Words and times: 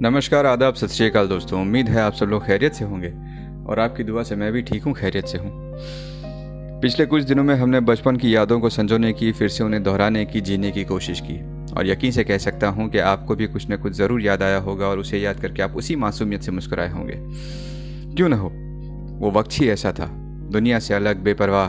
नमस्कार, 0.00 0.46
आदाब, 0.46 0.74
सत 0.74 0.88
श्रीकाल 0.88 1.28
दोस्तों। 1.28 1.60
उम्मीद 1.60 1.88
है 1.88 2.00
आप 2.00 2.12
सब 2.12 2.26
लोग 2.26 2.46
खैरियत 2.46 2.72
से 2.72 2.84
होंगे 2.84 3.08
और 3.66 3.80
आपकी 3.80 4.04
दुआ 4.04 4.22
से 4.22 4.36
मैं 4.36 4.52
भी 4.52 4.62
ठीक 4.62 4.84
हूँ, 4.84 4.94
खैरियत 4.94 5.26
से 5.26 5.38
हूँ। 5.38 5.50
पिछले 6.80 7.06
कुछ 7.06 7.22
दिनों 7.22 7.44
में 7.44 7.54
हमने 7.54 7.80
बचपन 7.80 8.16
की 8.16 8.36
यादों 8.36 8.60
को 8.60 8.68
संजोने 8.68 9.12
की, 9.12 9.32
फिर 9.32 9.48
से 9.48 9.64
उन्हें 9.64 9.82
दोहराने 9.82 10.24
की, 10.24 10.40
जीने 10.40 10.70
की 10.70 10.84
कोशिश 10.84 11.20
की। 11.20 11.66
और 11.72 11.86
यकीन 11.86 12.10
से 12.10 12.24
कह 12.24 12.38
सकता 12.38 12.68
हूँ 12.68 12.88
कि 12.88 12.98
आपको 12.98 13.36
भी 13.36 13.46
कुछ 13.46 13.70
न 13.70 13.76
कुछ 13.76 13.92
ज़रूर 13.92 14.22
याद 14.22 14.42
आया 14.42 14.58
होगा 14.58 14.86
और 14.86 14.98
उसे 14.98 15.18
याद 15.18 15.40
करके 15.40 15.62
आप 15.62 15.76
उसी 15.76 15.96
मासूमियत 15.96 16.42
से 16.42 16.52
मुस्कुराए 16.52 16.90
होंगे। 16.90 17.14
क्यों 18.14 18.28
ना 18.28 18.36
हो? 18.36 18.48
वो 19.18 19.30
वक्त 19.30 19.50
ही 19.52 19.68
ऐसा 19.68 19.92
था। 19.92 20.06
दुनिया 20.52 20.78
से 20.78 20.94
अलग, 20.94 21.16
बेपरवाह, 21.16 21.68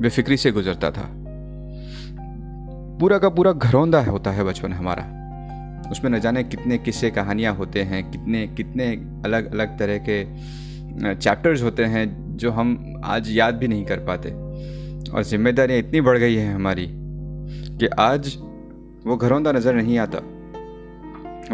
बेफिक्री 0.00 0.36
से 0.36 0.52
गुजरता 0.52 0.90
था। 0.90 1.08
पूरा 2.98 3.18
का 3.18 3.28
पूरा 3.28 3.52
घरौंदा 3.52 4.04
होता 4.04 4.30
है 4.30 4.44
बचपन 4.44 4.72
हमारा। 4.72 5.21
उसमें 5.92 6.10
न 6.10 6.18
जाने 6.20 6.42
कितने 6.44 6.78
किस्से 6.78 7.10
कहानियाँ 7.10 7.54
होते 7.54 7.82
हैं, 7.82 8.10
कितने 8.10 8.46
कितने 8.48 8.90
अलग 9.24 9.52
अलग 9.52 9.78
तरह 9.78 9.98
के 10.08 10.24
चैप्टर्स 11.14 11.62
होते 11.62 11.84
हैं 11.84 12.36
जो 12.36 12.50
हम 12.50 13.00
आज 13.04 13.30
याद 13.30 13.54
भी 13.54 13.68
नहीं 13.68 13.84
कर 13.84 13.98
पाते। 13.98 14.30
और 15.10 15.24
जिम्मेदारियाँ 15.24 15.78
इतनी 15.78 16.00
बढ़ 16.00 16.18
गई 16.18 16.34
हैं 16.34 16.54
हमारी 16.54 16.86
कि 16.90 17.86
आज 17.98 18.36
वो 19.06 19.16
घरौंदा 19.16 19.52
नज़र 19.52 19.74
नहीं 19.74 19.98
आता। 19.98 20.18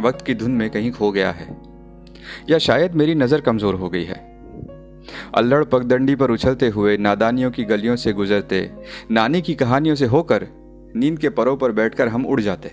वक्त 0.00 0.24
की 0.26 0.34
धुन 0.34 0.50
में 0.50 0.68
कहीं 0.70 0.90
खो 0.92 1.10
गया 1.12 1.30
है। 1.30 1.46
या 2.50 2.58
शायद 2.58 2.94
मेरी 2.94 3.14
नज़र 3.14 3.40
कमज़ोर 3.40 3.74
हो 3.74 3.88
गई 3.88 4.04
है। 4.04 4.26
अल्लड़ 5.34 5.64
पगडंडी 5.64 6.14
पर 6.14 6.30
उछलते 6.30 6.68
हुए, 6.68 6.96
नादानियों 6.96 7.50
की 7.50 7.64
गलियों 7.64 7.96
से 7.96 8.12
गुजरते, 8.12 8.70
नानी 9.10 9.40
की 9.42 9.54
कहानियों 9.54 9.94
से 9.94 10.06
होकर, 10.06 10.46
नींद 10.96 11.18
के 11.18 11.28
परों 11.28 11.56
पर 11.56 11.72
बैठकर 11.72 12.08
हम 12.08 12.26
उड़ 12.26 12.40
जाते 12.40 12.68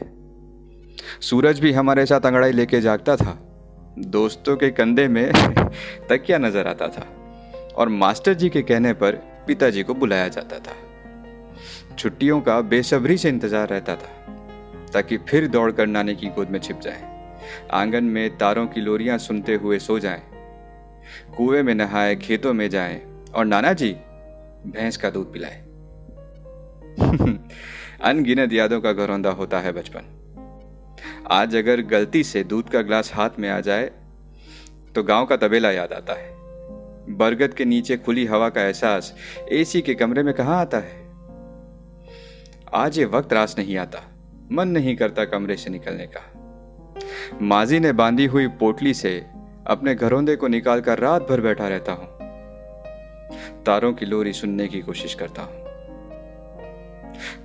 सूरज 1.22 1.59
भी 1.59 1.72
हमारे 1.72 2.06
साथ 2.06 2.25
अंगड़ाई 2.25 2.52
लेके 2.52 2.81
जागता 2.81 3.16
था। 3.16 3.38
दोस्तों 4.00 4.56
के 4.58 4.70
कंधे 4.70 5.08
में 5.08 5.31
तकिया 6.09 6.38
नज़र 6.38 6.67
आता 6.67 6.88
था 6.88 7.08
और 7.75 7.89
मास्टर 7.89 8.34
जी 8.34 8.50
के 8.50 8.62
कहने 8.62 8.94
पर 8.94 9.16
पिताजी 9.47 9.84
को 9.84 9.94
बुलाया 9.94 10.28
जाता 10.28 10.59
था। 10.59 10.75
छुट्टियों 11.95 12.39
का 12.42 12.59
बेसब्री 12.62 13.17
से 13.17 13.30
इंतज़ार 13.30 13.67
रहता 13.70 13.95
था 13.95 14.88
ताकि 14.94 15.17
फिर 15.17 15.47
दौड़कर 15.47 15.88
नानी 15.88 16.16
की 16.16 16.28
गोद 16.28 16.50
में 16.50 16.59
छिप 16.59 16.80
जाए 16.80 17.14
आँगन 17.72 18.03
में 18.03 18.38
तारों 18.38 18.66
की 18.67 18.81
लोरियाँ 18.81 19.17
सुनते 19.17 19.56
हुए 19.56 19.80
सो 19.80 20.00
जाएँ, 20.00 20.22
कुएँ 21.38 21.62
में 21.64 21.73
नहाए 21.75 22.16
खेतों 22.16 22.53
में 22.53 22.69
जाएँ 22.69 23.02
और 23.36 23.45
नाना 23.45 23.73
जी 23.73 23.92
भैंस 24.67 24.97
का 24.97 25.09
दूध 25.09 25.31
पिलाए। 25.34 25.64
अनगिनत 28.02 28.53
यादों 28.53 28.81
का 28.81 28.94
घरौंदा 28.94 29.30
होता 29.30 29.59
है 29.59 29.72
बचपन। 29.72 30.14
आज 31.31 31.55
अगर 31.55 31.81
गलती 31.81 32.23
से 32.23 32.43
दूध 32.43 32.69
का 32.69 32.81
ग्लास 32.81 33.13
हाथ 33.13 33.29
में 33.39 33.49
आ 33.49 33.59
जाए 33.59 33.91
तो 34.95 35.03
गाँव 35.03 35.25
का 35.25 35.38
तबेला 35.38 35.71
याद 35.71 35.93
आता 35.93 36.13
है। 36.13 36.33
बरगद 37.09 37.53
के 37.53 37.65
नीचे 37.65 37.97
खुली 37.97 38.25
हवा 38.25 38.49
का 38.49 38.61
एहसास 38.61 39.16
एसी 39.51 39.81
के 39.81 39.95
कमरे 39.95 40.23
में 40.23 40.33
कहा 40.33 40.61
आता 40.61 40.77
है? 40.77 41.05
आज 42.73 42.97
ये 42.99 43.05
वक्त 43.05 43.33
रास 43.33 43.55
नहीं 43.57 43.77
आता। 43.77 43.99
मन 44.51 44.67
नहीं 44.67 44.95
करता 44.95 45.25
कमरे 45.25 45.57
से 45.57 45.69
निकलने 45.69 46.07
का। 46.07 46.21
माजी 47.41 47.79
ने 47.79 47.91
बांधी 47.91 48.25
हुई 48.25 48.47
पोटली 48.47 48.93
से 48.93 49.25
अपने 49.67 49.95
घरोंदे 49.95 50.35
को 50.35 50.47
निकालकर 50.47 50.99
रात 50.99 51.27
भर 51.29 51.41
बैठा 51.41 51.67
रहता 51.67 51.91
हूँ। 51.91 52.07
तारों 53.63 53.93
की 53.93 54.05
लोरी 54.05 54.33
सुनने 54.33 54.67
की 54.67 54.81
कोशिश 54.81 55.13
करता 55.13 55.41
हूँ। 55.41 55.64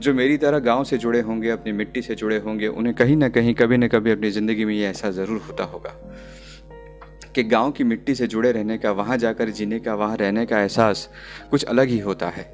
जो 0.00 0.14
मेरी 0.14 0.36
तरह 0.36 0.58
गाँव 0.58 0.84
से 0.84 0.98
जुड़े 0.98 1.20
होंगे, 1.20 1.50
अपनी 1.50 1.72
मिट्टी 1.72 2.02
से 2.02 2.14
जुड़े 2.14 2.38
होंगे, 2.38 2.66
उन्हें 2.66 2.94
कहीं 2.94 3.16
ना 3.16 3.28
कहीं, 3.28 3.54
कभी 3.54 3.76
न 3.76 3.88
कभी 3.88 4.10
अपनी 4.10 4.30
ज़िंदगी 4.30 4.64
में 4.64 4.74
ये 4.74 4.86
ऐसा 4.86 5.10
ज़रूर 5.10 5.40
होता 5.40 5.64
होगा 5.64 5.94
कि 7.34 7.42
गाँव 7.42 7.70
की 7.70 7.84
मिट्टी 7.84 8.14
से 8.14 8.26
जुड़े 8.26 8.52
रहने 8.52 8.78
का, 8.78 8.90
वहाँ 8.90 9.16
जाकर 9.16 9.50
जीने 9.50 9.78
का, 9.78 9.94
वहाँ 9.94 10.16
रहने 10.16 10.46
का 10.46 10.60
एहसास 10.60 11.10
कुछ 11.50 11.64
अलग 11.64 11.88
ही 11.88 11.98
होता 11.98 12.28
है। 12.28 12.44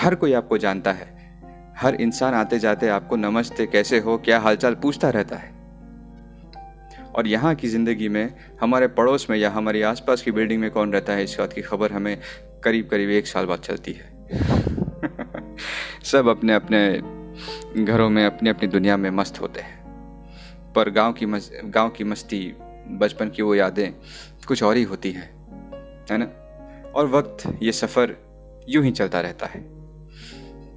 हर 0.00 0.14
कोई 0.14 0.32
आपको 0.32 0.58
जानता 0.58 0.92
है। 0.92 1.10
हर 1.76 1.94
इंसान 1.94 2.34
आते 2.34 2.58
जाते 2.58 2.88
आपको 2.88 3.16
नमस्ते, 3.16 3.66
कैसे 3.66 3.98
हो, 3.98 4.18
क्या 4.18 4.38
हालचाल, 4.38 4.74
पूछता 4.74 5.10
रहता 5.10 5.36
है। 5.36 5.50
और 7.14 7.26
यहाँ 7.26 7.54
की 7.54 7.68
ज़िंदगी 7.68 8.08
में, 8.08 8.34
हमारे 8.60 8.88
पड़ोस 8.88 9.26
में 9.30 9.38
या 9.38 9.50
हमारे 9.50 9.82
आसपास 9.82 10.22
की 10.22 10.30
बिल्डिंग 10.30 10.60
में 10.60 10.70
कौन 10.70 10.92
रहता 10.92 11.12
है, 11.12 11.24
इस 11.24 11.36
बात 11.38 11.52
की 11.52 11.62
खबर 11.62 11.92
हमें 11.92 12.18
करीब 12.64 12.88
करीब 12.88 13.10
एक 13.10 13.26
साल 13.26 13.46
बाद 13.46 13.58
चलती 13.58 13.92
है। 13.92 14.11
सब 16.12 16.28
अपने 16.28 16.54
अपने 16.54 17.02
घरों 17.84 18.10
में, 18.10 18.26
अपनी 18.26 18.50
अपनी 18.50 18.68
दुनिया 18.68 18.96
में 18.96 19.10
मस्त 19.10 19.40
होते 19.40 19.60
हैं। 19.60 19.84
पर 20.72 20.90
गाँव 20.90 21.12
की 21.12 21.26
मस, 21.26 21.52
गाँव 21.64 21.88
की 21.88 22.04
मस्ती, 22.04 22.56
बचपन 22.88 23.28
की 23.28 23.42
वो 23.42 23.54
यादें 23.54 23.92
कुछ 24.46 24.62
और 24.62 24.76
ही 24.76 24.82
होती 24.82 25.12
हैं, 25.12 25.30
है 26.10 26.18
ना? 26.18 26.24
और 26.94 27.06
वक्त, 27.06 27.58
ये 27.62 27.72
सफ़र 27.72 28.16
यूँ 28.68 28.84
ही 28.84 28.90
चलता 28.90 29.20
रहता 29.20 29.46
है। 29.46 29.60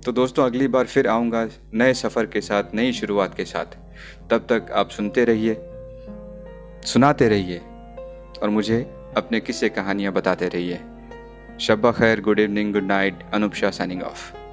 तो 0.02 0.12
दोस्तों, 0.12 0.46
अगली 0.46 0.68
बार 0.68 0.86
फिर 0.86 1.08
आऊँगा 1.08 1.48
नए 1.74 1.94
सफ़र 1.94 2.26
के 2.26 2.42
साथ, 2.42 2.64
नई 2.74 2.92
शुरुआत 2.92 3.36
के 3.36 3.46
साथ। 3.46 3.78
तब 4.30 4.48
तक 4.50 4.72
आप 4.72 4.90
सुनते 4.90 5.26
रहिए, 5.26 5.58
सुनाते 6.84 7.30
रहिए, 7.30 7.58
और 8.44 8.50
मुझे 8.50 8.82
अपने 9.18 9.40
किस्से 9.40 9.70
कहानियाँ 9.70 10.14
बताते 10.14 10.48
रहिए। 10.48 10.80
शब्बा 11.60 11.92
खैर, 11.92 12.22
good 12.22 12.40
evening, 12.40 12.74
good 12.74 12.84
night 12.84 13.20
Anoop 13.34 13.54
Shah 13.54 13.72
signing 13.72 14.04
off. 14.04 14.45